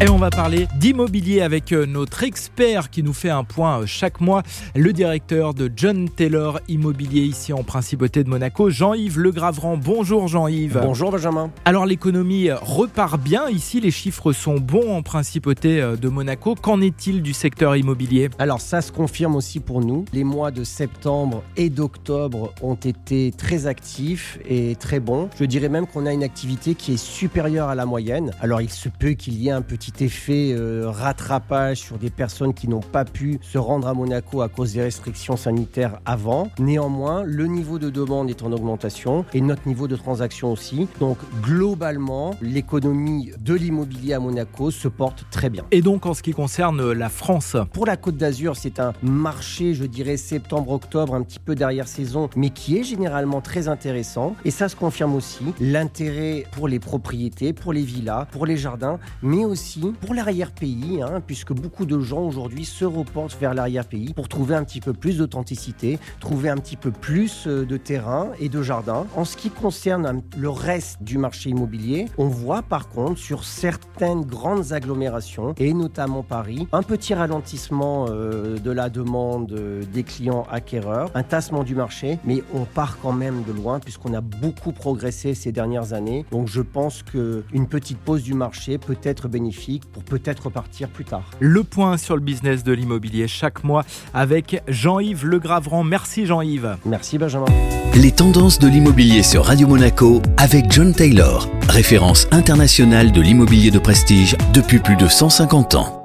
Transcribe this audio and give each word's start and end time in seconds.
Et 0.00 0.08
on 0.08 0.16
va 0.16 0.30
parler 0.30 0.68
d'immobilier 0.76 1.40
avec 1.40 1.72
euh, 1.72 1.84
notre 1.84 2.22
expert 2.22 2.88
qui 2.88 3.02
nous 3.02 3.12
fait 3.12 3.30
un 3.30 3.42
point 3.42 3.80
euh, 3.80 3.86
chaque 3.86 4.20
mois, 4.20 4.44
le 4.76 4.92
directeur 4.92 5.54
de 5.54 5.68
John 5.74 6.08
Taylor 6.08 6.60
Immobilier 6.68 7.22
ici 7.22 7.52
en 7.52 7.64
Principauté 7.64 8.22
de 8.22 8.28
Monaco, 8.28 8.70
Jean-Yves 8.70 9.18
Legravran. 9.18 9.76
Bonjour 9.76 10.28
Jean-Yves. 10.28 10.78
Bonjour 10.80 11.10
Benjamin. 11.10 11.50
Alors 11.64 11.84
l'économie 11.84 12.48
repart 12.52 13.20
bien 13.20 13.48
ici, 13.48 13.80
les 13.80 13.90
chiffres 13.90 14.32
sont 14.32 14.58
bons 14.58 14.94
en 14.94 15.02
Principauté 15.02 15.80
euh, 15.80 15.96
de 15.96 16.08
Monaco. 16.08 16.54
Qu'en 16.54 16.80
est-il 16.80 17.20
du 17.20 17.32
secteur 17.32 17.74
immobilier? 17.74 18.30
Alors 18.38 18.60
ça 18.60 18.82
se 18.82 18.92
confirme 18.92 19.34
aussi 19.34 19.58
pour 19.58 19.80
nous. 19.80 20.04
Les 20.12 20.22
mois 20.22 20.52
de 20.52 20.62
septembre 20.62 21.42
et 21.56 21.70
d'octobre 21.70 22.54
ont 22.62 22.76
été 22.76 23.32
très 23.36 23.66
actifs 23.66 24.38
et 24.48 24.76
très 24.76 25.00
bons. 25.00 25.28
Je 25.40 25.44
dirais 25.44 25.68
même 25.68 25.88
qu'on 25.88 26.06
a 26.06 26.12
une 26.12 26.22
activité 26.22 26.76
qui 26.76 26.92
est 26.92 27.04
supérieure 27.04 27.68
à 27.68 27.74
la 27.74 27.84
moyenne. 27.84 28.30
Alors 28.40 28.60
il 28.60 28.70
se 28.70 28.88
peut 28.88 29.14
qu'il 29.14 29.34
y 29.34 29.48
ait 29.48 29.50
un 29.50 29.60
petit 29.60 29.87
effet 30.00 30.52
euh, 30.52 30.90
rattrapage 30.90 31.78
sur 31.78 31.98
des 31.98 32.10
personnes 32.10 32.54
qui 32.54 32.68
n'ont 32.68 32.80
pas 32.80 33.04
pu 33.04 33.38
se 33.42 33.58
rendre 33.58 33.88
à 33.88 33.94
Monaco 33.94 34.42
à 34.42 34.48
cause 34.48 34.74
des 34.74 34.82
restrictions 34.82 35.36
sanitaires 35.36 36.00
avant. 36.04 36.50
Néanmoins, 36.58 37.22
le 37.24 37.46
niveau 37.46 37.78
de 37.78 37.90
demande 37.90 38.30
est 38.30 38.42
en 38.42 38.52
augmentation 38.52 39.24
et 39.34 39.40
notre 39.40 39.66
niveau 39.66 39.88
de 39.88 39.96
transaction 39.96 40.52
aussi. 40.52 40.88
Donc 41.00 41.18
globalement, 41.42 42.34
l'économie 42.40 43.32
de 43.40 43.54
l'immobilier 43.54 44.14
à 44.14 44.20
Monaco 44.20 44.70
se 44.70 44.88
porte 44.88 45.24
très 45.30 45.50
bien. 45.50 45.64
Et 45.70 45.82
donc 45.82 46.06
en 46.06 46.14
ce 46.14 46.22
qui 46.22 46.32
concerne 46.32 46.92
la 46.92 47.08
France 47.08 47.56
Pour 47.72 47.86
la 47.86 47.96
Côte 47.96 48.16
d'Azur, 48.16 48.56
c'est 48.56 48.80
un 48.80 48.92
marché, 49.02 49.74
je 49.74 49.84
dirais 49.84 50.16
septembre-octobre, 50.16 51.14
un 51.14 51.22
petit 51.22 51.38
peu 51.38 51.54
derrière 51.54 51.88
saison, 51.88 52.28
mais 52.36 52.50
qui 52.50 52.78
est 52.78 52.84
généralement 52.84 53.40
très 53.40 53.68
intéressant. 53.68 54.34
Et 54.44 54.50
ça 54.50 54.68
se 54.68 54.76
confirme 54.76 55.14
aussi. 55.14 55.44
L'intérêt 55.60 56.44
pour 56.52 56.68
les 56.68 56.78
propriétés, 56.78 57.52
pour 57.52 57.72
les 57.72 57.82
villas, 57.82 58.26
pour 58.30 58.46
les 58.46 58.56
jardins, 58.56 58.98
mais 59.22 59.44
aussi 59.44 59.77
pour 60.00 60.14
l'arrière-pays, 60.14 61.00
hein, 61.02 61.22
puisque 61.24 61.52
beaucoup 61.52 61.86
de 61.86 61.98
gens 62.00 62.22
aujourd'hui 62.22 62.64
se 62.64 62.84
reportent 62.84 63.36
vers 63.40 63.54
l'arrière-pays 63.54 64.12
pour 64.14 64.28
trouver 64.28 64.54
un 64.54 64.64
petit 64.64 64.80
peu 64.80 64.92
plus 64.92 65.18
d'authenticité, 65.18 65.98
trouver 66.20 66.48
un 66.48 66.56
petit 66.56 66.76
peu 66.76 66.90
plus 66.90 67.46
euh, 67.46 67.64
de 67.64 67.76
terrain 67.76 68.30
et 68.40 68.48
de 68.48 68.62
jardin. 68.62 69.06
En 69.16 69.24
ce 69.24 69.36
qui 69.36 69.50
concerne 69.50 70.22
le 70.36 70.50
reste 70.50 71.02
du 71.02 71.18
marché 71.18 71.50
immobilier, 71.50 72.06
on 72.18 72.26
voit 72.26 72.62
par 72.62 72.88
contre 72.88 73.18
sur 73.18 73.44
certaines 73.44 74.22
grandes 74.22 74.72
agglomérations, 74.72 75.54
et 75.58 75.72
notamment 75.72 76.22
Paris, 76.22 76.66
un 76.72 76.82
petit 76.82 77.14
ralentissement 77.14 78.06
euh, 78.08 78.58
de 78.58 78.70
la 78.70 78.88
demande 78.90 79.52
euh, 79.52 79.82
des 79.92 80.02
clients 80.02 80.46
acquéreurs, 80.50 81.10
un 81.14 81.22
tassement 81.22 81.64
du 81.64 81.74
marché, 81.74 82.18
mais 82.24 82.42
on 82.54 82.64
part 82.64 82.98
quand 83.00 83.12
même 83.12 83.42
de 83.44 83.52
loin 83.52 83.80
puisqu'on 83.80 84.14
a 84.14 84.20
beaucoup 84.20 84.72
progressé 84.72 85.34
ces 85.34 85.52
dernières 85.52 85.92
années. 85.92 86.24
Donc 86.30 86.48
je 86.48 86.62
pense 86.62 87.02
qu'une 87.02 87.68
petite 87.68 87.98
pause 87.98 88.22
du 88.22 88.34
marché 88.34 88.78
peut 88.78 88.96
être 89.02 89.28
bénéfique 89.28 89.67
pour 89.92 90.02
peut-être 90.02 90.46
repartir 90.46 90.88
plus 90.88 91.04
tard. 91.04 91.30
Le 91.40 91.62
point 91.62 91.96
sur 91.96 92.16
le 92.16 92.22
business 92.22 92.64
de 92.64 92.72
l'immobilier 92.72 93.28
chaque 93.28 93.64
mois 93.64 93.84
avec 94.14 94.62
Jean-Yves 94.68 95.26
Legravran. 95.26 95.84
Merci 95.84 96.26
Jean-Yves. 96.26 96.76
Merci 96.86 97.18
Benjamin. 97.18 97.46
Les 97.94 98.12
tendances 98.12 98.58
de 98.58 98.68
l'immobilier 98.68 99.22
sur 99.22 99.44
Radio 99.44 99.66
Monaco 99.66 100.22
avec 100.36 100.70
John 100.70 100.94
Taylor, 100.94 101.48
référence 101.68 102.26
internationale 102.30 103.12
de 103.12 103.20
l'immobilier 103.20 103.70
de 103.70 103.78
prestige 103.78 104.36
depuis 104.54 104.78
plus 104.78 104.96
de 104.96 105.08
150 105.08 105.74
ans. 105.74 105.97